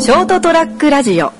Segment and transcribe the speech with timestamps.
[0.00, 1.39] ショートトラックラジオ。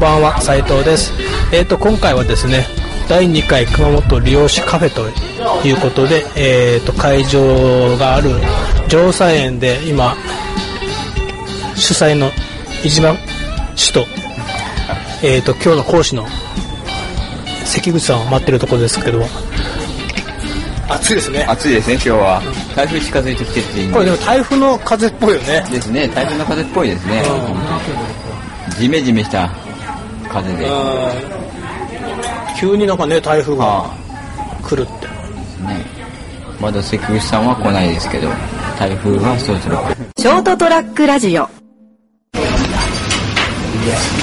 [0.00, 1.12] ばんは、斉藤です。
[1.52, 2.66] えっ、と、今回はですね、
[3.06, 5.02] 第2回熊本利用しカフェと
[5.68, 8.30] いうことで、えっ、と、会場がある
[8.88, 10.16] 城西園で今、
[11.76, 12.30] 主催の
[12.82, 13.14] 飯島
[13.76, 14.06] 氏と、
[15.22, 16.26] えっ、と、今日の講師の
[17.66, 19.22] 関口さんを待ってるところですけど、
[20.88, 21.44] 暑いですね。
[21.46, 22.42] 暑いですね、今日は。
[22.74, 25.62] 台風近づいてきてっていうこれでも台風の風っぽいよね。
[25.70, 27.22] ですね、台風の風っぽいですね。
[28.78, 29.50] ジメジメした
[30.30, 30.64] 風で。
[30.64, 31.40] うん
[32.60, 33.90] 急になんかね、台風が
[34.62, 35.06] 来るって。
[35.64, 35.82] ね、
[36.60, 38.28] まだ関口さんは来ないですけど、
[38.78, 39.96] 台風はそろそろ来る。
[40.18, 41.48] ショートトラックラジオ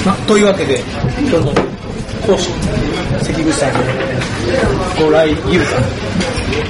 [0.06, 0.78] まというわけで、
[1.18, 1.52] 今日の
[2.24, 2.50] 講師、
[3.24, 3.80] 関口さんの
[5.04, 5.78] ご来遊さ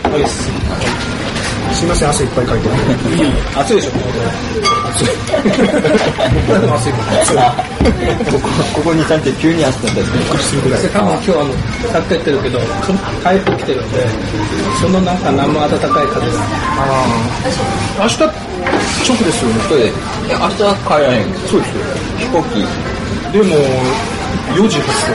[0.09, 1.08] んです。
[1.79, 2.69] すいません、汗いっぱいかいて。
[2.69, 2.75] いい
[3.55, 4.07] 暑いでしょ、この
[4.91, 5.05] 暑い。
[6.75, 6.93] 暑い
[8.33, 10.91] ここ、ここにちゃんと急に暑かったですね。
[10.93, 11.45] 多分今日あの、
[11.93, 12.59] さっき言ってるけど、
[13.23, 14.07] 台風来てるんで、
[14.81, 16.33] そのなんか生暖かい風が。
[18.01, 18.29] 明日、直
[19.25, 19.61] ですよね。
[19.69, 19.93] そうで
[20.29, 21.75] 明日帰られるんですそうですよ。
[22.19, 22.67] 飛行機。
[23.33, 23.55] でも、
[24.57, 25.07] 4時発送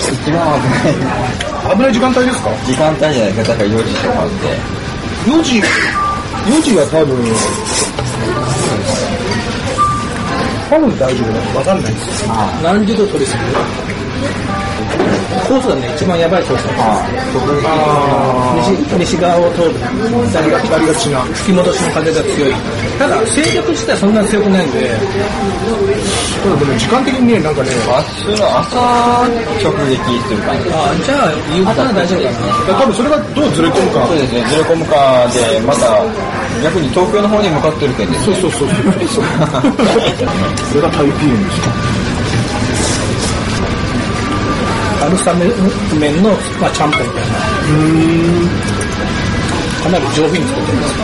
[0.00, 0.96] 一番危ない。
[1.68, 1.76] ら。
[1.76, 2.48] 危ない時間帯ですか？
[2.64, 4.79] 時間帯じゃないですか、だから4時とかって。
[5.26, 7.16] ?4 時、4時は多分、
[10.70, 12.26] 多分大丈夫だわかんないです。
[12.62, 13.40] 何時度取りする？
[15.50, 17.58] コースがね、一番やばいコースだああ、そこに、
[19.02, 19.74] 西西側を通る
[20.30, 21.18] 左がありがちな。
[21.42, 22.54] 吹き戻しの風が強い
[23.00, 24.94] ただ勢力自体そんなに強くないんで
[26.38, 28.78] ただでも時間的にね、なんかね、明日の朝
[29.58, 30.70] 直撃する感じ。
[30.70, 32.30] あじゃあ夕方は大丈夫か
[32.70, 34.06] な多分それがどうずれ込むか。
[34.06, 35.98] そうですね、ずれ込むかで、また
[36.62, 38.30] 逆に東京の方に向かってるけんです。
[38.30, 39.24] そうそうそうそう。
[40.70, 41.99] それが台風ですか。
[45.16, 45.44] 春雨
[45.98, 47.32] 麺の、まあ、ちゃんぽんみたいな。
[49.82, 50.94] かなり上品に作ってます。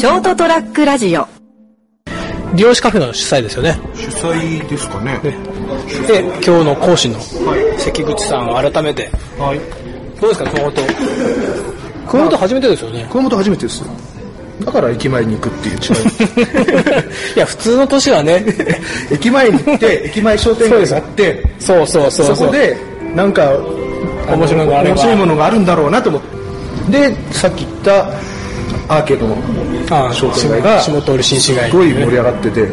[0.00, 1.26] ショートトラックラジオ。
[2.54, 3.78] 利用しカフェの主催ですよね。
[3.94, 5.18] 主催ですかね。
[6.06, 7.18] で今日の講師の
[7.78, 9.10] 関口さんを改めて。
[9.38, 9.60] はい。
[10.20, 10.72] どうですか熊本。
[12.08, 13.06] 熊本初めてですよね。
[13.10, 13.82] 熊本初めてです。
[14.64, 15.82] だから駅前に行くっていう違い。
[17.36, 18.44] いや普通の年はね。
[19.10, 22.76] 駅前に行って、 駅前商店街があって、そうそうそうそこで、
[23.14, 23.52] なんか、
[24.28, 26.22] 面白いの面白いものがあるんだろうなと思っ
[26.90, 27.08] て。
[27.10, 28.06] で、さっき言った
[28.88, 32.68] アーケードの商店街が、下通り新市街すごい盛り上がってて、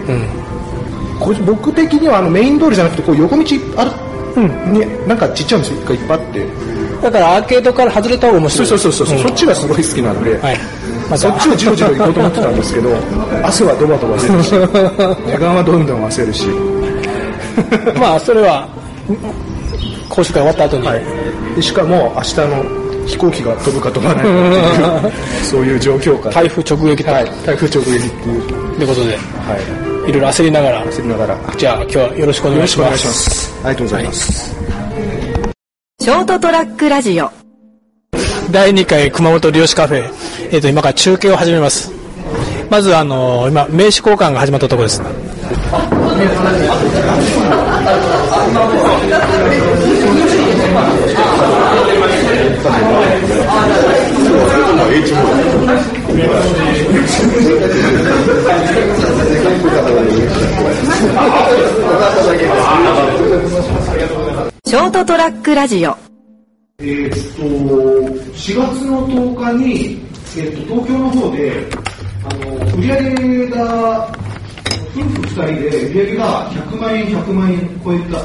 [1.19, 3.44] これ僕的にはあのメイン通りじゃなくて、こう横道
[3.77, 3.91] ある、
[4.71, 6.45] になんかちっちゃいお店がいっぱいあって、
[7.01, 8.67] だからアーケードから外れた方が面白い。
[8.67, 9.21] そうそうそうそう、ん。
[9.21, 10.57] そっちがすごい好きなんで、はい。
[11.09, 12.89] まあそっちをじろじろ行こうと思ってたんですけど、
[13.43, 16.47] 汗はドバドバするし、時間はどんどん焦るし、
[17.99, 18.67] まあそれは
[20.07, 21.01] 講習会終わった後に、はい、
[21.55, 28.41] でしかも明日の飛行機が飛ぶか飛ばないかっていう、 そういう状況下で、台風直撃と、はい、台風直撃っていう、
[28.77, 29.17] ということでは
[30.05, 30.85] い、いろいろ焦りながら。
[30.85, 33.29] 焦りながら、よじゃあ今日はよろしくお願いします。
[33.29, 33.53] す。
[33.63, 34.78] ありがとうございます。
[36.01, 37.29] ショートトラックラジオ。
[38.51, 40.03] 第2回熊本漁師カフェ、
[40.51, 41.91] えー、と今から中継を始めます。
[42.69, 45.01] まずあの今名刺交換が始まったところです
[65.00, 65.96] トトラックラジオ。
[66.80, 67.44] えーっと、
[68.34, 70.01] 4月の10日に、
[70.36, 71.69] えーっと、東京の方で、
[72.25, 74.12] あの、売上が、
[74.94, 78.18] 夫婦2人で売上が100万円、100万円超えた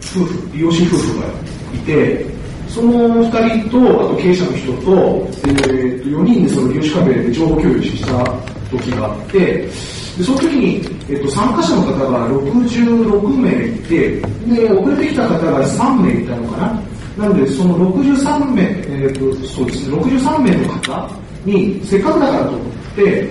[0.00, 1.26] 夫婦、利用者夫婦が
[1.74, 2.24] いて、
[2.68, 2.92] その
[3.30, 8.24] 2人と、あと経営者の人と、えーっと、4人でその利用者カフェで情報共有した
[8.70, 9.68] 時があって、
[10.16, 10.76] でその時に、
[11.10, 16.82] えっと、参加者の方が66名いて、で、遅れてきた方が3名いたのかな。
[17.18, 23.30] なので、その63名、えっと、そうですね、63名の方にせっかくだからと思って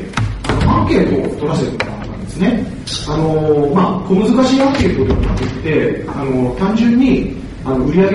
[0.68, 2.66] アンケートを取らせてもらったんですね
[3.08, 7.36] あのまあ小難しいアンケートではなくてあの単純に
[7.66, 8.10] あの売上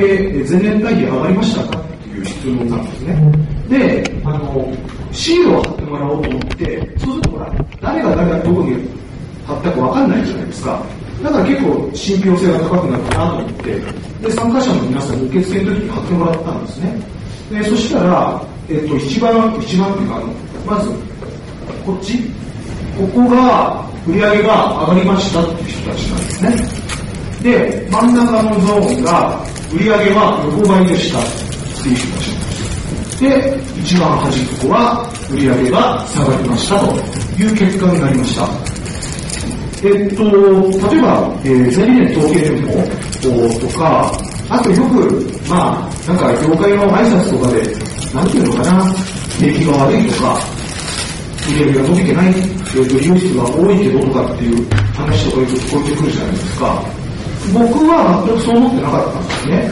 [0.49, 3.33] 前年対比上がりましたかっていう質問なんですね
[3.69, 4.73] であの
[5.12, 8.89] シールを貼ってもらおうと思ってそうするとほら誰が誰がどこに
[9.47, 10.83] 貼ったか分かんないじゃないですか。
[11.23, 13.81] だから結構信憑性が高くなるかなと思って
[14.23, 17.01] で参加者の皆さんに受付の時に貼ってもらったんですね。
[17.51, 20.27] でそしたら、えっと、一番一番っていうかあの
[20.67, 20.91] まず
[21.85, 22.19] こっち
[22.97, 26.81] ここが売り上げが上がりましたっていう人たちなんですね。
[27.43, 29.41] で真ん中のゾーンが
[29.75, 31.23] 売り上げは横ばいでしたっ
[31.83, 32.40] ていう人たち
[33.21, 36.87] なんですで一番端っこは売り上げが下がりましたと
[37.43, 38.81] いう結果になりました
[39.83, 40.25] えっと、
[40.93, 44.13] 例えば、えー、全年統計連邦とか、
[44.51, 45.09] あとよく、
[45.49, 47.63] まあ、なんか業界の挨拶とかで、
[48.13, 48.95] なんていうのかな、
[49.41, 50.39] 景気が悪いとか、
[51.49, 56.85] 売り上げが伸びてない、利用数が多いけどとかっていう話とかよく聞こえてくるじゃないですか。
[57.55, 59.70] 僕は全くそう思ってなかったんですね。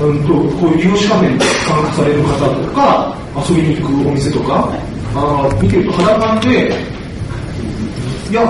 [0.00, 3.16] うんと、こういう利用者カフェに参加される方とか、
[3.48, 4.72] 遊びに行くお店とか、
[5.14, 6.72] あ見てると肌感で、
[8.30, 8.44] いや、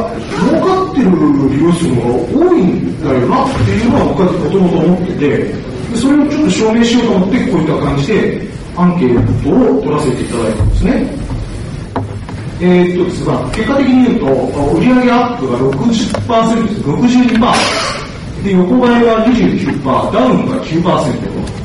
[0.51, 1.11] 儲かってる
[1.49, 11.29] 利用数の方が多いんだよなっていうのは僕はもともと思ってて、でそれをちょっと証明しようと思って、こういった感じでアンケートを取らせていただいたんですね。
[12.61, 14.27] えー、っとですが、結果的に言うと、
[14.77, 16.81] 売上アップが60%です。
[16.83, 17.88] 62%。
[18.45, 21.59] で、横ばいは29%、ダウンが9%と。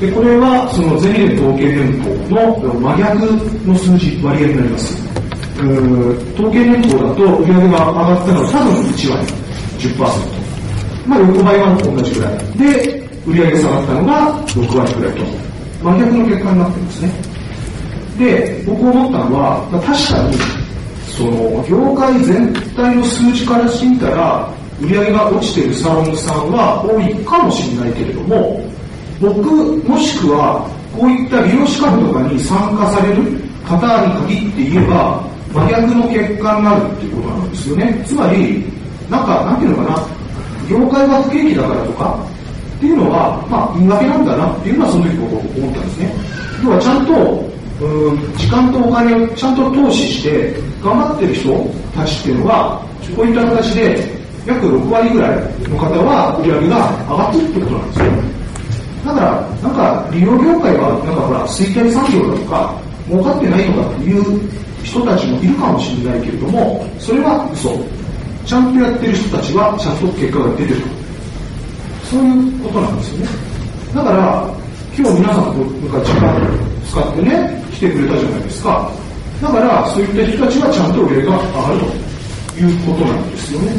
[0.00, 3.26] で、これは、その全年統計年俸の真逆
[3.66, 5.06] の数字、割合になります。
[6.34, 9.26] 統計年俸だと売上が上がったのは多分1割、
[9.78, 10.46] 10%。
[11.06, 12.32] まあ、横ばいは同じぐらい。
[12.58, 15.24] で、売上下がったのが6割ぐらいと。
[15.82, 17.12] 真逆の結果になってるんですね。
[18.18, 20.36] で、僕思ったのは、まあ確かに、
[21.06, 24.50] その、業界全体の数字からしてみたら、
[24.80, 28.60] 売り上げが落ちているサロンさんは多いかもしれないけれども、
[29.20, 29.40] 僕、
[29.88, 33.22] もしくは、こういった利用資格とかに参加される
[33.64, 33.76] 方
[34.28, 38.04] に限って言えば、真逆の結果になるっていうことなんですよね。
[38.06, 38.64] つまり、
[39.08, 40.06] なんか、なんていうのかな、
[40.68, 42.18] 業界が不景気だからとか、
[42.76, 46.12] っていうのは、まあ、言い訳なんだなっていうのはその時僕思ったんですね。
[46.64, 47.12] 要はちゃんと、
[47.80, 52.82] うん時間とお金をちゃんと投資して頑張ってる人たちっていうのは、
[53.14, 54.15] こういった形で
[54.46, 55.36] 約6割ぐらい
[55.68, 58.06] の方は売り上げが上がってるってことなんですよ。
[59.06, 62.74] だから、なんか利用業界は、なんかほら、衰退産業だとか、
[63.08, 64.40] 儲かってないとかっていう
[64.82, 67.74] 人たちもいるかもしれないけれども、それは嘘。
[68.46, 70.82] ちゃんとやってる人たちはちゃんと結果が出てる。
[72.06, 73.28] そういうことなんですよね。
[73.94, 74.46] だから、
[74.96, 76.30] 今日皆さんとか時間
[76.86, 78.90] 使ってね、来てくれたじゃないですか。
[79.42, 81.80] だから、そういった人たちはちゃんと売り上げが上がる
[82.54, 83.72] ということなんですよね。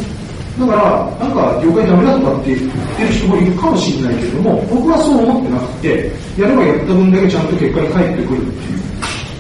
[0.60, 8.80] だから、なんか業界ダメだとかって言ってる人もいるかもしれないけれども、僕はそう思ってなくて、やればやった分だけちゃんと結果に返ってくるっていう、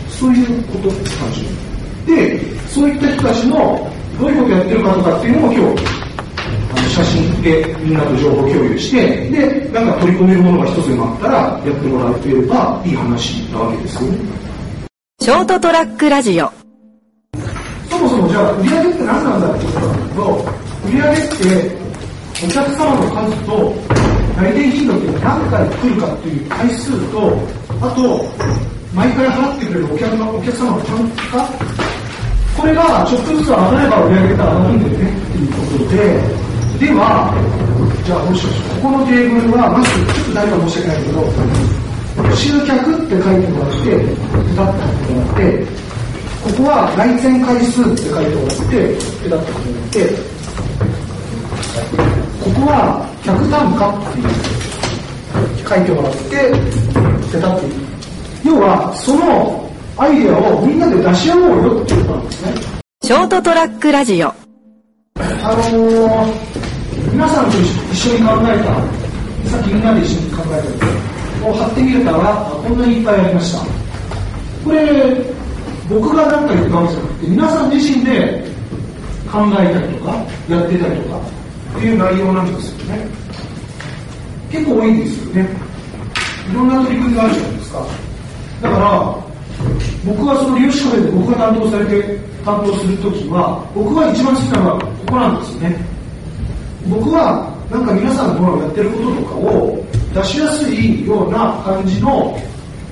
[0.09, 1.41] そういうことって感じ。
[2.05, 5.85] で、そういった人たちのどういうことやってるかとかっていうのも今日、
[6.69, 14.19] あの写真でみんなと情報共有して、で、なんか取り込めるものが一つでもあったら、やってもらえればいい話なわけですよね。
[15.19, 16.51] ショートトラックラジオ
[17.89, 20.45] そもそもじゃあ売り上げって何なんだってことなんだけど、
[20.87, 21.87] 売り上げって
[22.45, 23.73] お客様の数と
[24.37, 27.37] 来店頻度って何回来るかっていう回数と、
[27.81, 28.23] あと、
[28.93, 31.49] 毎回払ってくれるお客のお客様の単価、
[32.55, 35.97] これがちょっとずつ上がれば売り上げが上がるんだよねっていうことで、
[36.79, 37.33] では、
[38.05, 38.81] じゃあどうしよう。
[38.81, 44.15] ここのテーブルは、まず、ちょっと誰か申し訳ないけど、集客って書いてもらって、ペ
[44.55, 45.65] タッと貼ってもらって、
[46.45, 48.93] ここは来店回数って書いてもらって、
[49.25, 50.36] ペタッと貼ってもらって、
[52.43, 54.57] ここは客単価っていう
[55.67, 56.19] 書いてもらって、
[57.31, 57.63] ペタッと。
[58.45, 62.51] 要は、そのアイデアをみんなで出し合おうよっていうことなんですね。
[63.03, 64.33] ショートトラックラジオあ
[65.71, 67.57] のー、皆さんと
[67.91, 70.61] 一緒に考えた、さっきみんなで一緒に考え
[71.41, 73.59] たを貼ってみたら、あこんなにいっぱいありました。
[74.63, 74.81] これ、
[75.89, 78.43] 僕が何か言ったわけじゃなくて、皆さん自身で
[79.31, 80.11] 考えたりとか、
[80.49, 81.36] やってたりとか、
[81.77, 83.07] っていう内容なんですよね。
[84.51, 85.49] 結構多いんですよね。
[86.51, 87.85] いろんな取り組みがあるじゃないですか。
[88.61, 89.15] だから、
[90.05, 95.75] 僕はその利用者で僕が担当されて担当するときは、僕が一番好きなのはここなんですよね。
[96.89, 102.39] 僕はなんか皆さんのやってることとかを出しやすいような感じの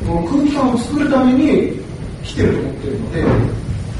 [0.06, 1.80] 空気感を作るために
[2.24, 3.26] 来てると思ってるので、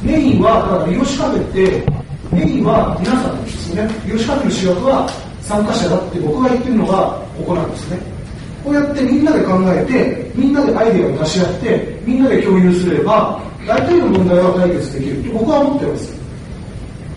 [0.04, 1.95] メインは、だから利用しカフェって、
[2.36, 3.88] メインは皆さんですね。
[4.06, 5.10] 利用しカフェの主役は
[5.42, 6.94] 参加者だって僕が言ってるのが
[7.38, 8.00] ここなんですね。
[8.64, 16.14] こうやってみんなで考えて、みんなでアイデアを出し合って、みんなで共有すれば、大体の問題は解決できると僕は思ってます。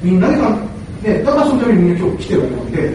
[0.03, 0.57] みんなでか、
[1.03, 2.95] ね、だからそのためにみんな今日来てるわけなんで、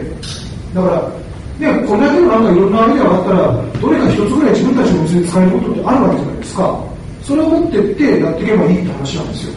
[0.72, 6.80] だから、ね、これだけのなんかいろんなアイデアがあったら、どれか一つぐらい自分たちのお店で使えることってあるわけじゃないですか。
[7.22, 9.52] それを持ってってやっていけばいいって話なんですよ。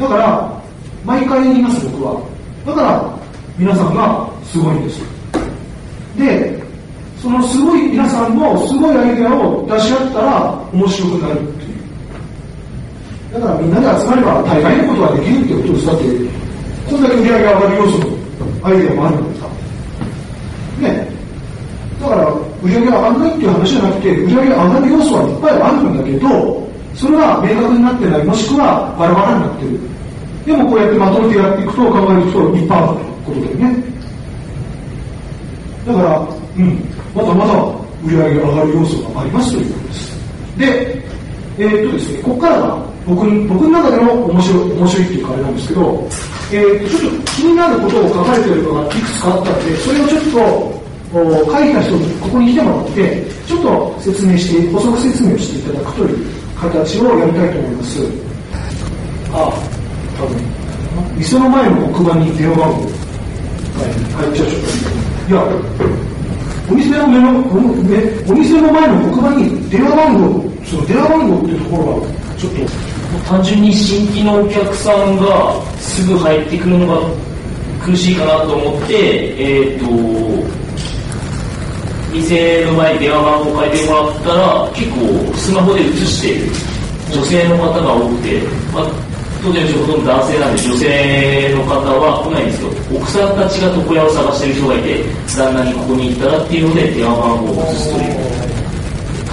[0.00, 0.63] だから、
[1.04, 2.20] 毎回言います、僕は。
[2.66, 3.04] だから、
[3.58, 5.00] 皆さんがすごいんです。
[6.18, 6.62] で、
[7.20, 13.40] そのすごい皆さんのすごいアイデアを出し合ったら面白くなるっていう。
[13.40, 15.86] だからみんなで集まれば大概のことはできるってことです。
[15.86, 16.04] だって、
[16.90, 18.04] こんだけ売り上げ上がる要素の
[18.62, 19.46] アイデアもあるんだか
[20.82, 20.88] ら。
[20.88, 21.08] ね。
[22.00, 22.28] だから、
[22.62, 29.93] 売り上げ上がらないっていう話じゃなくて、売り上げ上がる要素はいっぱいあるんだけど、それは明確になってない、もしくはバラバラになってる。
[30.46, 33.84] でもこうやってまとめてやっていくと考えるといっぱいあるということだよね。
[35.86, 36.78] だから、うん、
[37.14, 40.14] まだまだ売り上げが上がる要素がありますということです。
[40.58, 41.04] で、
[41.58, 46.08] えーっとですね、ここからは僕僕の中での面白い、面白いっていうかあれなんですけど、
[46.52, 50.84] えーっと、ちょっと気になることを書かれているのがいくつかあったので、それをちょっと、
[51.14, 58.02] お書いた人にここに来てもらって、ちょっと説明して、補足説明をしていただくという形をやりたいと思います。
[59.32, 59.73] あ、
[60.24, 62.76] 多分、店の前の黒板に電話番号。
[62.84, 64.58] はい、じゃあちょ、
[65.28, 65.42] いや、
[66.70, 72.06] お店の目の、おお店の前の黒板に電話番号、その電話番号っていうところが、
[72.38, 77.00] ちょっと、単純に新規のお客さんがすぐ入ってくるのが
[77.84, 78.94] 苦しいかなと思って、
[79.38, 79.86] えっ、と、
[82.12, 86.74] 店の前に電話番号を書いてもらったら、結構スマホで映してる
[87.12, 88.40] 女性の方が多くて、
[88.72, 89.13] まあ、
[89.44, 92.72] 当然ほとんど男性なんで女性の方は来ないんですよ。
[92.96, 95.04] 奥さんたちが床屋を探してる人がいて、
[95.36, 98.44] 旦那にここに行ったらっていうので電話番号を移すという。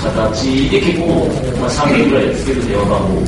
[0.01, 3.22] 形で結構、まあ、3件ぐらいですけど電話番号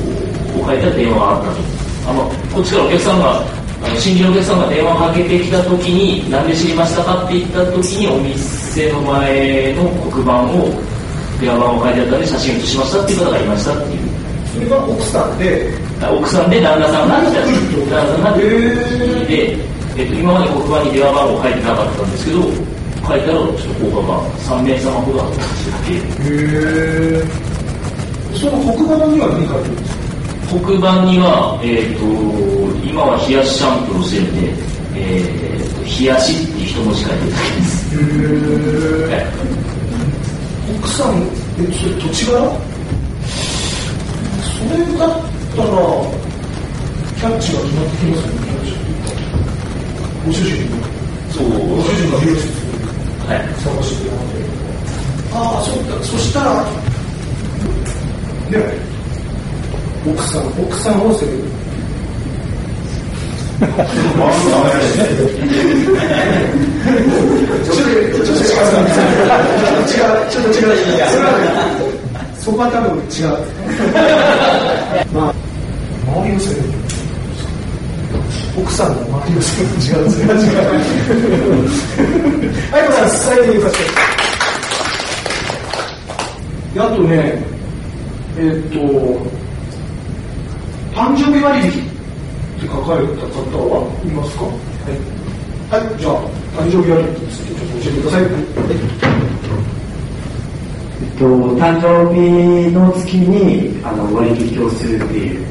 [0.63, 3.45] を書いた電話があったとあのこっちからお客さんが
[3.83, 10.69] あの新人のお客さんが電話をかけてきた時に何で知りましたかって言った時にお店の前の黒板を
[11.39, 14.23] 電話番号を書いてあったんで写真写しましたっていう方がいましたっていう
[14.53, 15.73] それが奥さんで、
[16.11, 19.57] 奥さんで旦那さんが来た旦那さんが来て、
[19.97, 22.41] えっと、今まで黒板に電話番号書いてなかったんですけど
[23.07, 25.45] 書いたらちょっと効果が3名様ほどあっただ
[25.85, 27.53] けへー
[28.35, 30.03] その黒板には何書いてるんですか
[30.59, 32.03] 黒板には、えー、と
[32.85, 34.53] 今は冷やしシャンプーをしてるんで、
[34.95, 37.97] えーと、冷やしって一文字書いてるだけです。
[39.09, 39.63] はい
[40.79, 42.39] 奥さん、え、それ土地柄
[44.43, 45.69] それだったら、
[47.15, 48.73] キャッチが決まってきますよね、キャッチ
[50.25, 50.57] ご主人
[51.31, 52.41] そうご主人が美容室
[53.27, 54.53] はい探してくれて。
[55.33, 56.63] ああ、そうか、そしたら、
[58.49, 58.57] ね、
[60.05, 61.43] 奥さん、奥さんを責める。
[63.59, 63.67] ちょ
[67.73, 67.81] っと、
[68.19, 70.75] ちょっと違う、ちょっと違う、ちょっと違う、
[71.09, 71.29] それは
[72.43, 73.31] そこは多分違う。
[75.15, 75.33] まあ、
[76.11, 76.73] 周りを責める。
[78.59, 79.75] 奥さんの周りを責める。
[79.79, 80.59] 違う、それは違う。
[82.69, 83.25] はい、ございます。
[83.27, 83.87] 最後に言いましょう。
[86.73, 87.41] であとね、
[88.35, 88.75] えーっと、
[90.99, 91.73] 誕生日割引っ
[92.59, 94.51] て書かれた方はいますかは
[94.91, 94.99] い。
[95.71, 96.19] はい、じゃあ、
[96.59, 98.21] 誕生日割引についてちょっと教えてください。
[98.23, 98.33] はい。
[101.03, 101.25] えっと、
[101.57, 105.45] 誕生日の月にあの割引をするっていう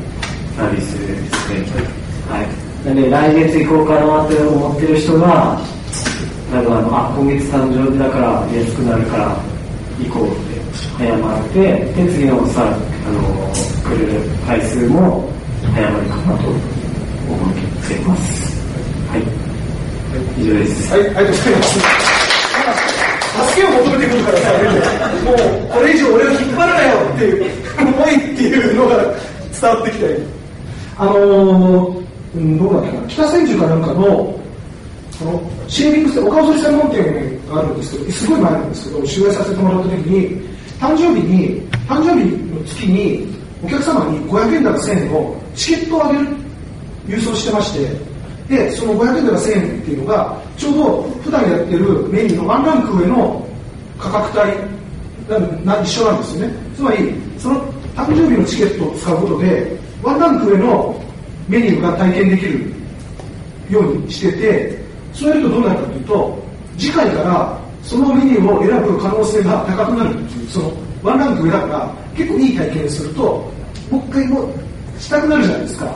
[0.57, 1.87] サービスですね。
[2.27, 2.87] はい。
[2.87, 5.61] なので、来月行こうかなって思ってる人が、
[6.51, 9.37] なんかあの、あ、今月誕生日だから安くなるから
[10.01, 10.63] 行こうって
[10.97, 13.21] 早まって、で、次のさ、あの、
[13.85, 15.29] 来る回数も
[15.75, 16.59] 早まるかなと思っ
[17.87, 18.57] てます。
[19.11, 20.41] はい。
[20.41, 20.91] 以上です。
[20.93, 22.22] はい、ありがとうございます。
[23.33, 24.53] 助けを求めてくるからさ、
[25.25, 28.97] もうこれ以上俺を引っ張るなよっていう思いっていうのが
[29.61, 30.43] 伝わってきたり。
[30.99, 32.05] あのー、
[32.37, 34.39] うんどうだっけな、北千住かなんかの、
[35.11, 40.43] そのシェービングス、お顔剃り専門店があるんですけど、すごい前なんですけど、取材させてもらった時に、
[40.79, 43.27] 誕生日に、誕生日の月に、
[43.65, 46.27] お客様に500円だか1000円のチケットをあげる、
[47.07, 48.12] 郵送してまして、
[48.49, 53.47] で、その500円だか1000円っていうのが、ちょうど普段やってるメニューのワンランク上の
[53.99, 54.51] 価格帯
[55.65, 56.55] なな一緒なんですよね。
[56.77, 57.61] つまり、その
[57.95, 61.03] 誕生日のチケットを使うことで、ワンランク上の
[61.49, 62.73] メニューが体験できる
[63.71, 64.79] ようにしてて、
[65.13, 66.43] そうやるとどうなるかというと、
[66.79, 70.73] 次回からそのメニューを選ぶ可能性が高くなるっていう、その
[71.03, 73.23] ワンランク上だから、結構いい体験すると、
[73.91, 74.49] もう一回も
[74.99, 75.95] したくなるじゃないですか。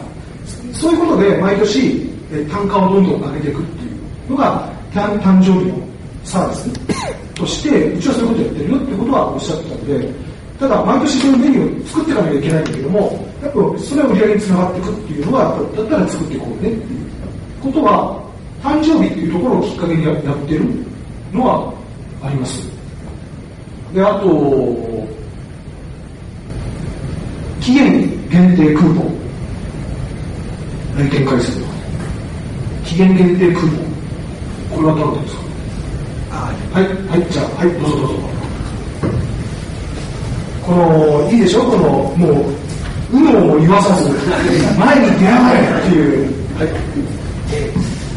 [0.73, 3.89] そういうことで毎年えー単価をどんどん上げていくってい
[4.29, 5.79] うのが誕誕生日の
[6.25, 6.71] サービス
[7.35, 10.13] として、うちはそういうことやってるよってことはおっしゃってたので、
[10.59, 13.01] ただ毎年そういうメニューを作っていかなきゃいけないんだけども、
[13.43, 16.83] やっぱそれは売り上げにつながっていくっていうのは、やっぱだったら作っていこうねっていう
[17.63, 18.23] ことは、
[18.63, 20.65] 誕生日っていうところをきっかけにややってる
[21.33, 21.73] のは
[22.23, 22.69] あります。
[23.95, 25.07] で、あと、
[27.61, 29.17] 期限限定クーポン。
[30.97, 31.66] 来店回数の
[32.87, 34.77] 期限限定クーポン。
[34.77, 35.43] これはどうですか？
[36.73, 38.13] はい、はい、じゃあ、はい、どうぞどうぞ。
[40.67, 41.63] この、いいでしょ？
[41.63, 41.83] この、
[42.17, 42.45] もう、
[43.13, 44.09] 有無を言わさず、
[44.79, 46.27] 前に出らないっていう。
[46.59, 46.69] はい。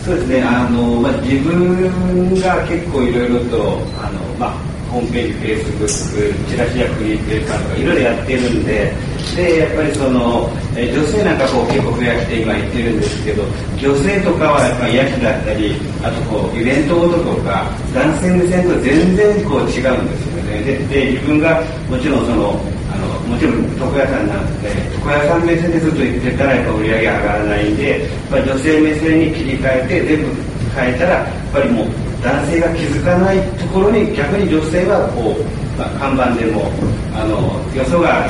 [0.06, 4.54] そうですね、あのまあ、自分が結構いろいろとあの、まあ、
[4.90, 8.92] ホームページ、フェイスブック、チラシやクリエイティブとかいろいろやってるんで、
[9.36, 13.44] でやっぱりそのえ女性なんかこう結構増やして今言ってるんですけど、
[13.78, 20.64] 女性とかはやっぱり癒しだったり、あとこうイベントごととか、男性目線と全然こう違うんですよね。
[20.64, 22.60] でで自分がもちろんその
[22.92, 31.88] あのもちろん床屋さんなんで床屋さん目線でずっと言ってたらやっぱ売り上げ上がらないんでやっぱり女性目線に切り替えて全部変えたらやっぱりもう
[32.24, 36.72] 男性が気づかないところに逆に女性はこう、まあ、看板でも
[37.16, 37.38] あの
[37.76, 38.28] よそが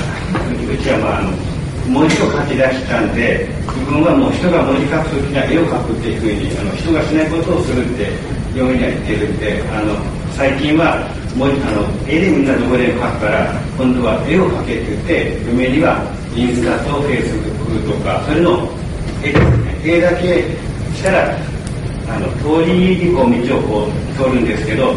[0.69, 1.49] うちはまあ
[1.89, 8.13] 文字を書き出したんで自分はもう人が文字書くときには絵を描くっていうふうにあの人がしないことをするって
[8.53, 9.97] 嫁には言ってるんであの
[10.37, 11.01] 最近は
[11.33, 16.05] もうあの絵でみんなどこでも描くから今度は絵を描けって言って嫁には
[16.37, 18.69] インスタとフェイスブックとかそれの
[19.25, 19.97] 絵ですね。
[19.97, 20.45] 絵だけ
[20.93, 21.33] したら
[22.09, 24.93] あの通りにこう道をこう通るんですけど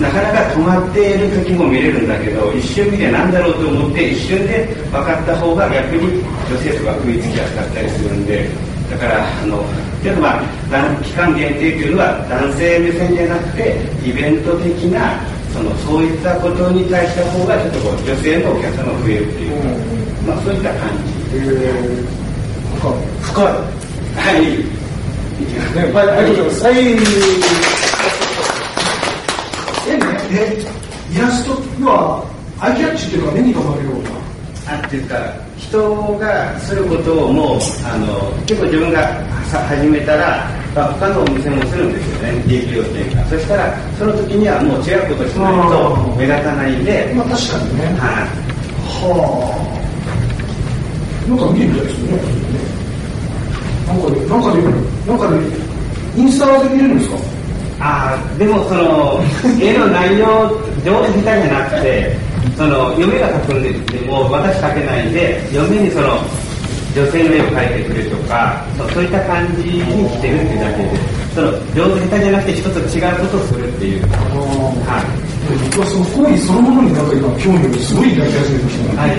[0.00, 8.48] なかなか止まっている時も見れるんだけど一瞬見て何だろうと思って一瞬で分かった方が逆に女性とか食いつきやすかったりするんで
[8.90, 9.62] だからあの
[10.02, 15.20] ちょっとまあ男期間限定というのは男性目線じゃなくてイベント的な
[15.52, 21.40] そのそういったことに対した方がちょっとこう女性のお客様が増えるっていうか、まあそういった感じ。
[23.20, 23.44] 深い。
[24.16, 24.80] はい。
[25.76, 27.70] ね、はい、ありがとうございます。
[27.74, 27.79] はい。
[30.30, 30.56] え、ね、
[31.12, 31.52] え、イラスト
[31.84, 32.24] は、
[32.60, 34.10] アイキャッチっていうか目に留まるような？
[34.68, 35.16] あっていうか
[35.56, 39.00] 人がすることをもうあの結構自分が
[39.50, 47.84] さ始めたら、まあ、他のお店もするんですよね利益要点がそしたらその時にはもう違うことしないと目立たないんでまあ確かにね。
[47.98, 48.28] はい
[49.00, 49.16] は
[49.66, 49.80] あ。
[51.26, 52.18] なんか見るみたいですよね。
[53.88, 54.62] なんかで、なんかで、
[55.08, 55.34] なんかで、
[56.20, 57.16] インスタで見れるんですか？
[57.80, 59.20] ああでもその
[59.60, 60.26] 絵の内容
[60.84, 62.16] 上手下手じゃなくて
[62.56, 66.18] その嫁が描くんででも私描けないんで嫁にその
[66.94, 70.90] 女性の絵を描いてくれとかそそういった感じにしてるっていうだけで
[71.34, 72.66] その上手下手じゃなくて一つ
[72.96, 74.02] 違うことをするっていう。
[74.02, 74.08] は
[75.00, 75.02] い。
[75.70, 78.58] 僕はその行為そのものになんか今興味をすごい抱き始め
[78.94, 79.10] たはい。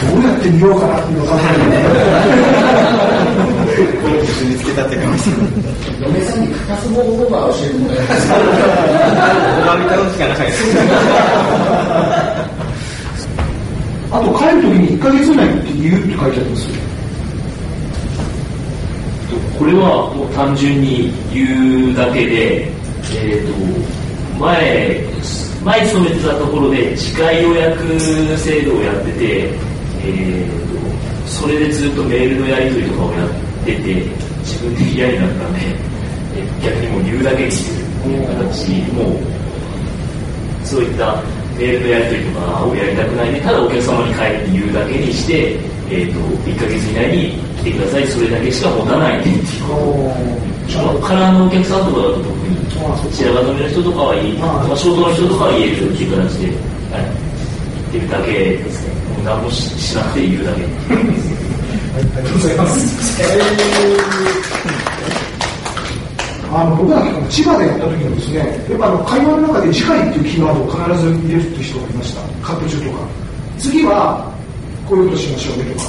[0.00, 1.40] どうやって見ようかなっていうのを考え
[3.80, 5.30] 見つけたって感じ
[6.00, 8.34] 嫁さんに欠かす方法は教えてもらえますか
[9.60, 10.50] 拝み倒しかない
[14.12, 16.74] あと帰る時に1ヶ月以内って言うって書いてありますよ。
[19.56, 25.06] これはもう単純に言うだけで、えー、と前
[25.62, 29.50] 前勤めてたところで次回予約制度をやってて、
[30.02, 33.76] えー、とそれでずっとメールのやり取りとかをやってて
[34.40, 35.60] 自分で嫌になったんで
[36.36, 37.90] え逆にもう言うだけにしてる。
[38.08, 41.22] いう形もうそういった
[41.58, 45.58] メールのやり取りとかをやりたくないんでただお客様に帰って言うだけにして、
[45.90, 48.06] えー、と1ヶ月以内に来てください。
[48.06, 49.44] それだけしか持たないっていう。
[51.02, 56.46] カラーのお客さんとかだと特に白髪染めの人とかはいい、まあ、ショートの人とかは言えるっていう形で、
[56.94, 57.04] はい、
[57.92, 58.94] 言ってるだけですね。
[59.16, 61.29] もう何もししなくて言うだけ
[61.94, 63.22] ありがとうございます。
[66.52, 67.00] あの僕ら
[67.30, 68.38] 千葉でやった時にですね、
[68.70, 72.20] やっぱあの会話の中で次回っていうキーワードを必ず入れるっていう人がいました。
[72.46, 72.98] カット中とか。
[73.58, 74.34] 次は
[74.88, 75.84] こういうことしましょうねとか。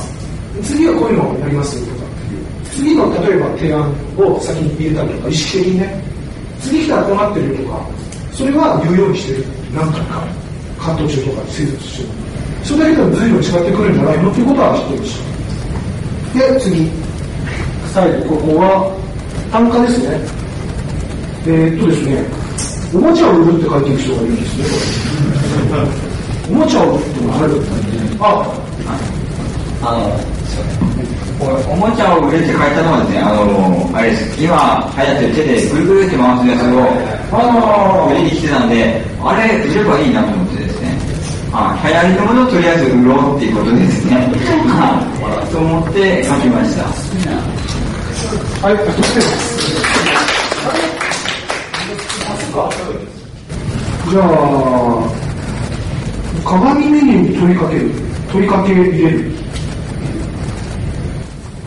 [0.64, 2.46] 次はこういうのをやりますよとかっていう。
[2.70, 6.04] 次の例えば提案を先に入れたりとか、意識的にね。
[6.62, 7.82] 次来たらこうなってるとか、
[8.34, 9.46] それは言うようにしてる。
[9.74, 10.42] 何回か。
[10.82, 12.10] 関東中とか生活してる
[12.64, 15.31] それだけでも随分違ってくるんじゃないのっていうことは知ってるした
[16.34, 16.90] で次
[17.94, 18.98] 最後ここは
[19.52, 20.20] 単価ですね。
[21.46, 22.24] えーっとですね
[22.94, 24.66] おもちゃを売るって書いてる人がいるんですね。
[26.52, 27.56] おもちゃを売るってのはある
[28.20, 28.62] あ
[29.84, 29.98] あの、
[31.72, 36.84] おもちゃを売れって書いたのはですね、あの、あれです、今流行ってる手でぐるぐるって回すやつを、
[38.12, 40.41] 売りに来てたんで、あれ売ればいいなと思
[41.54, 46.84] あ流行りのものをとりあえず売ろうっていうことでですね、はいと思って書きました。
[48.66, 48.78] はい。
[54.10, 54.28] じゃあ、
[56.46, 57.92] 鏡メニューに取りかける、
[58.32, 59.32] 取りかけ入れる。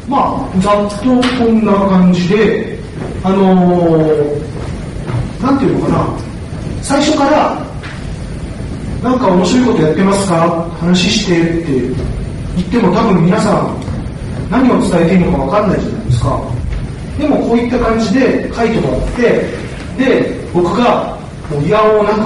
[0.09, 1.05] まあ、ざっと
[1.39, 2.79] こんな感じで、
[3.23, 4.45] あのー
[5.43, 6.07] なんていうのかな、
[6.83, 7.64] 最初から、
[9.05, 10.67] なんか面白いことやってますか？
[10.81, 11.73] 話してって
[12.57, 13.77] 言っても多分皆さん
[14.51, 16.41] 何を伝えていいのか分かんないじゃないですか。
[17.19, 19.23] でもこういった感じで書いてもらって、
[19.99, 21.19] で、僕が
[21.51, 22.21] もういやおうなく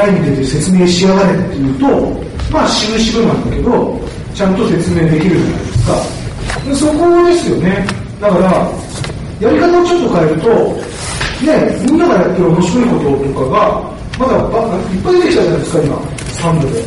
[0.00, 1.86] 前に出て説明しやがれっていうと、
[2.50, 4.00] まあ渋々なんだけど、
[4.34, 5.92] ちゃんと説明できるじゃないですか。
[6.64, 7.86] でそこですよね。
[8.18, 8.48] だから、
[9.40, 10.48] やり方をちょっと変えると、
[11.44, 14.38] ね、みんながやってる面白いこととかが、まだい
[14.96, 16.13] っぱい出てきたじゃないですか、今、
[16.44, 16.84] 3部で。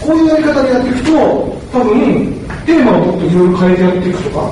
[0.00, 1.12] こういうやり方でやっていくと、
[1.72, 2.32] 多分、
[2.64, 4.50] テーマをもっといろいろ変えてやっていくとか、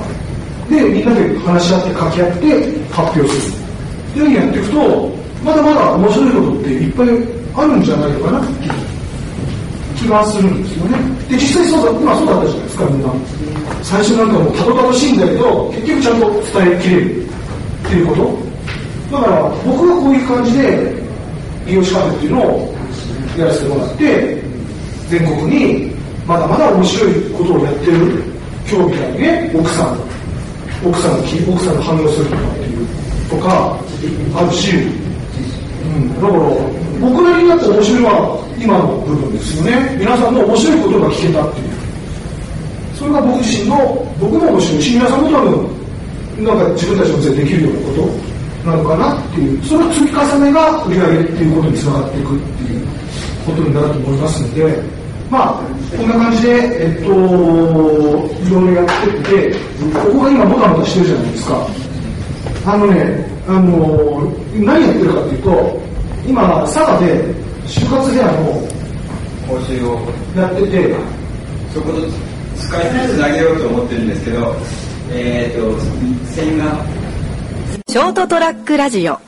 [0.69, 2.45] で、みんなで話し合って掛け合って
[2.91, 3.57] 発表する。
[3.57, 5.11] っていうふうにやっていくと、
[5.43, 7.07] まだまだ面白いことっていっぱい
[7.55, 8.71] あるんじゃないのかなっていう
[9.95, 10.97] 気がするんですよね。
[11.29, 13.09] で、実際そうだ、今そうだったじゃないですか、みんな。
[13.81, 17.29] 最初なんかもうたどたどしいんだけど、結局ちゃんと伝えきれるっ
[17.87, 19.17] ていうこと。
[19.17, 21.07] だから、僕はこういう感じで、
[21.65, 22.76] 利用しカフェっていうのを
[23.41, 24.43] やらせてもらって、
[25.09, 25.91] 全国に
[26.25, 28.23] まだまだ面白いことをやってる
[28.65, 29.97] 興味あるね、奥さん。
[30.85, 31.17] 奥さんの、
[31.53, 32.87] 奥さんの反応するとかっていう、
[33.29, 33.79] とか、
[34.35, 36.39] あるし、うん、だから、
[36.99, 39.95] 僕なりになった面白いのは今の部分ですよね。
[39.99, 41.67] 皆さんの面白いことが聞けたっていう。
[42.97, 47.93] それが僕自身の、僕も面白いし、皆さんも多分、なんか自分たちのせいできるようなこ
[48.63, 52.87] となのかなっていう、その積み重ねが売り上げっていうことにつながっていくっていう
[53.47, 54.83] ことになると思いますので、
[55.31, 55.63] まあ、
[55.95, 59.55] こんな感じで、えっと、いろいろやってって、
[59.93, 61.67] ここが今もたもたしてるじゃないですか。
[62.65, 65.81] あのね、あの、何やってるかっていうと、
[66.27, 67.23] 今、佐賀で
[67.65, 68.67] 就活フェアの
[69.47, 69.99] 講習を
[70.35, 70.95] やってて、
[71.73, 72.01] そこと
[72.57, 74.55] 使いつなげようと思ってるんですけど、
[75.11, 75.79] えっ、と、
[76.31, 76.85] 線が、
[77.87, 79.19] ショートトラックラジオ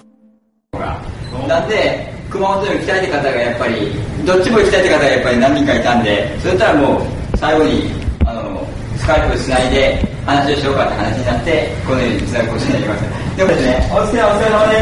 [1.47, 3.91] なんで、熊本に行きたいって方がやっぱり、
[4.25, 7.91] どっちも行きたいって方がやっぱり何人かいたんで、そしたらもう、最後に、
[8.25, 8.65] あの、
[8.97, 13.07] スカイプつないで話をしようかって話になって、このようにつなぐことになりました。
[13.37, 14.75] でもですね、お疲れお疲れ様で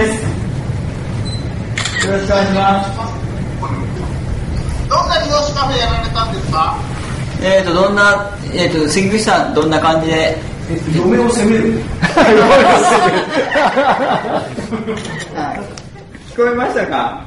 [2.01, 2.07] す。
[2.07, 2.91] よろしくお願いします。
[4.89, 6.75] どんな利用しカフェやられたんですか？
[7.43, 10.37] えっ、と、どんな、えっ、と、関口さん、どんな感じで、
[10.71, 11.81] えっと、嫁を責める。
[16.31, 17.23] 聞こえましたか？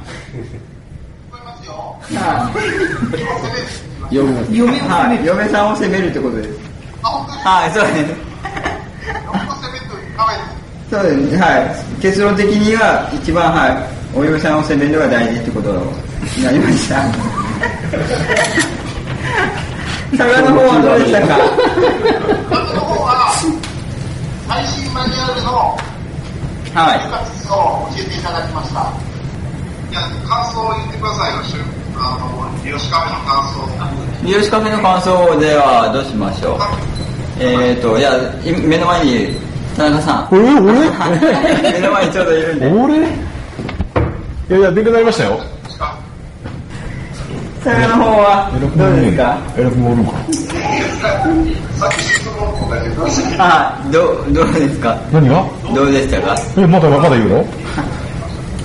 [2.13, 2.57] ます
[3.25, 4.25] よ。
[4.25, 4.55] はい。
[4.55, 6.49] 嫁はい、嫁さんを責めるってことです。
[7.03, 8.13] はい、そうです。
[10.91, 12.01] そうですね、はい。
[12.01, 13.77] 結論的には、一番、はい、
[14.13, 15.71] お嫁さんを責めるのが大事ってこと
[16.35, 16.95] になりました。
[20.11, 21.39] 佐賀の方はどうでしたか？
[22.51, 23.31] 私の方は、
[24.49, 25.79] 最新マニュアルの
[26.75, 26.99] はい。
[27.07, 28.91] 生活を教えていただきました。
[29.89, 31.63] いや、感想を言ってくださいよ、しゅ
[32.01, 33.61] あの、利用しカフェの感想。
[34.23, 36.59] 三好カフェの感想ではどうしましょう？
[37.43, 38.11] えっ、と、いや、
[38.43, 39.35] い目の前に、
[39.77, 40.27] 田中さん。
[40.31, 40.73] 俺俺
[41.73, 42.67] 目の前にちょうどいるんで。
[42.67, 42.97] 俺？
[42.99, 43.03] い
[44.49, 45.39] やいや、勉強になりましたよ。
[47.63, 49.37] 佐賀の方はどうですか？
[49.57, 50.11] えらくもおるんか。
[53.37, 54.97] あ、どう、どうですか？
[55.11, 55.45] 何が？
[55.73, 56.35] どうでしたか？
[56.57, 57.45] え、まだ、まだ言うの？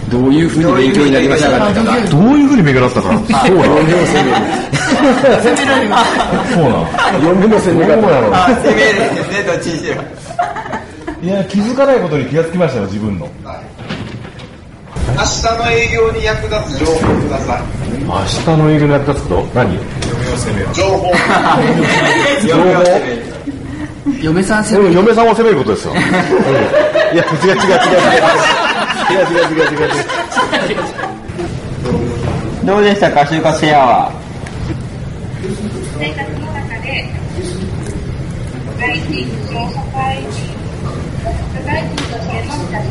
[0.08, 1.72] どういうふうに勉強になりましたか
[2.10, 3.76] どういうふうに勉強だったかそうなの
[6.52, 6.86] そうなの
[7.20, 9.94] 4分の線どうやろうあ、攻めるですね、どっちにしろ。
[11.22, 13.28] いや、気づかないことに気がつきましたよ、自分の。
[15.16, 17.60] 明日の営業に役立つ情報をください。
[18.06, 19.48] 明日の営業の役立つこと？
[19.54, 19.78] 何？
[20.74, 21.12] 情報。
[22.46, 23.22] 嫁を攻める
[24.22, 25.92] 嫁さんせ俺嫁さんを責めることですよ。
[25.96, 25.98] うん
[27.14, 28.75] いや、違う違う違う違う。
[29.08, 30.84] 違う違う違う違う違う。
[32.66, 34.10] どうでしたか、就活フェアは。
[35.98, 37.08] 生活の中で、
[38.78, 40.34] 外人、社会人、
[41.54, 42.86] 社会人としての立ち。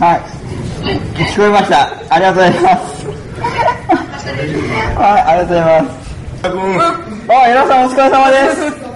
[0.00, 0.20] はい。
[1.16, 1.90] 聞こえました。
[2.10, 4.05] ありがとうございます。
[4.26, 6.06] はい、ありがとうございます。
[7.28, 8.86] あ、皆さんお疲れ様です。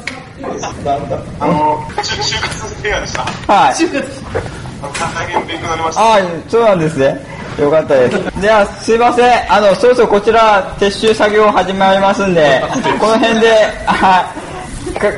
[1.41, 3.23] あの、就活フェアでした。
[3.53, 3.75] はい。
[5.15, 6.15] 大変勉強になりました。
[6.15, 7.41] あそうなんですね。
[7.59, 8.41] よかったです。
[8.41, 9.53] じゃあ、すいません。
[9.53, 12.63] あの、そろそろこちら、撤収作業始まりますんで、
[12.99, 14.33] この辺で、あ
[14.99, 15.09] か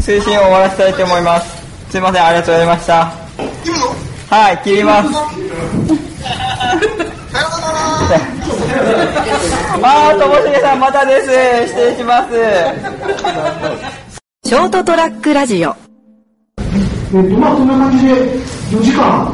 [0.00, 1.62] 推進を終わらせたいと思います。
[1.90, 3.12] すいません、ありがとうございました。
[4.30, 5.08] はい、切ります。
[9.82, 11.68] あー、ともしげさん、またです。
[11.68, 12.34] 失礼します。
[14.44, 15.74] ショートトラックラジオ
[16.58, 18.14] えっと、まあ、こんな感じで、
[18.70, 19.32] 4時間、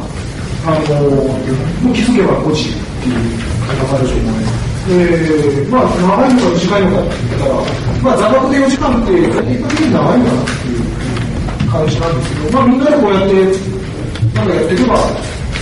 [0.66, 3.14] あのもう気づけば5時っていう
[3.68, 4.64] 形でしょうね。
[4.86, 7.54] えー、まあ、長いのか短いのかって言ったら、
[8.02, 13.34] まあ、座学で4時間って、的に長いのかなっていう感じなんですけど、まあ、みんなでこうやって、
[14.34, 14.96] なんかやっていけば、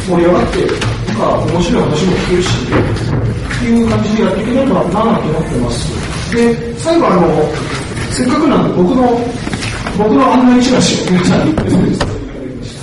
[0.09, 0.92] 盛り上がって、
[1.23, 6.35] か面白い話も聞けるし、っていう感じでやっていければなぁなんて思ってます。
[6.35, 7.49] で、最後あの、
[8.11, 9.21] せっかくなんで僕の、
[9.99, 12.83] 僕の案内チラシを皆さんにプレゼントさせていただきました。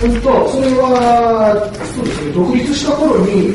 [0.00, 3.54] えっと、それは、そうですね、独立した頃に、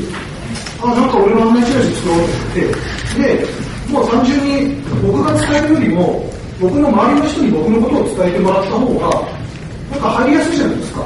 [0.82, 2.60] あ、なんか俺の案内チラシ作ろうと思って、
[3.24, 3.48] で、
[3.94, 4.76] もう単純に
[5.08, 6.26] 僕が伝えるよりも、
[6.60, 9.24] 僕の周りの人に僕のことを伝えてもらった方が、
[9.92, 11.06] なんか入りやすいじゃないですか。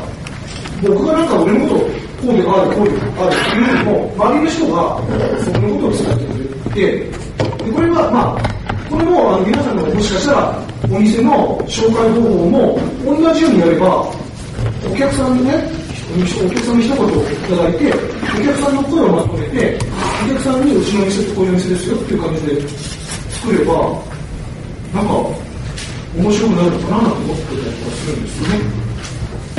[0.82, 4.99] 僕がなんか俺のことをこうである、こうであるっていうよりも、周りの人が
[5.45, 6.82] 僕のことを伝えてくれて、
[7.65, 8.39] でこれはまあ、
[8.89, 10.19] これもあの皆さんのもしか？
[10.19, 14.08] したらお店の紹介方法も同じようにやれば、
[14.89, 15.53] お客さんにね、
[16.15, 17.10] お客さんに一言い
[17.49, 19.77] ただいて、お客さんの声をまとめて、
[20.25, 22.67] お客さんにうちの店ってこういうお店ですよっていう感じで
[23.30, 23.73] 作れば、
[24.93, 25.13] なんか？
[26.15, 26.97] 面白くなるのか？
[26.97, 27.95] なと思ってたりとか？
[27.95, 28.65] するんですよね。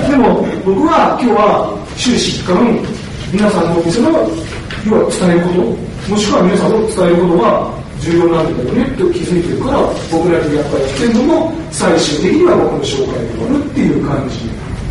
[0.07, 2.55] でも僕は今日は終始一貫
[3.33, 4.11] 皆さんのお店の
[4.87, 8.87] 要は伝えることもしくは皆さんを伝えることが重要なんだよね。
[8.87, 14.47] って気づいてるから僕らにやっぱり全部も最終的には僕の紹介になるっていう感じ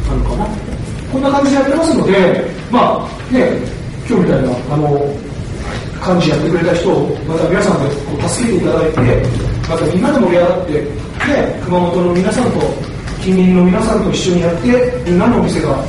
[0.10, 0.78] なのかな。
[1.12, 3.48] こんな感じでやってますのでまあね
[4.08, 5.00] 今日みたいなあの
[6.04, 9.24] 感じやってくれた人をまた皆さんでこう助けていただいて
[9.68, 12.60] またみんなで盛り上がって、ね、熊本の皆さんと
[13.28, 14.72] 近隣の皆さんと一緒にやって
[15.04, 15.84] みんなのお店が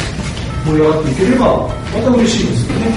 [0.66, 2.90] 盛り上がっていければまた嬉しいですよね。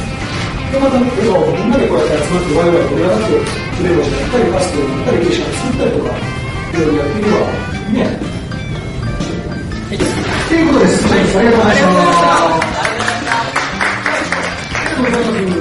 [0.74, 3.38] でまた笑顔をみんなでこうやって集まってワイワイ盛り上がって
[3.78, 7.38] フレーバーじゃったりパスタをやったりケーション作ったりとかいろいろやっていけば
[7.94, 8.18] ね。
[10.50, 12.66] ということです、はい、ありがとうございまし
[15.56, 15.61] た。